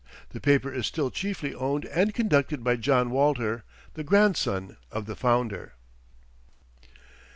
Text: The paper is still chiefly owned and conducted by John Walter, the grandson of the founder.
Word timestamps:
The 0.29 0.41
paper 0.41 0.73
is 0.73 0.87
still 0.87 1.11
chiefly 1.11 1.53
owned 1.53 1.85
and 1.85 2.11
conducted 2.11 2.63
by 2.63 2.75
John 2.77 3.11
Walter, 3.11 3.63
the 3.93 4.03
grandson 4.03 4.77
of 4.91 5.05
the 5.05 5.15
founder. 5.15 5.73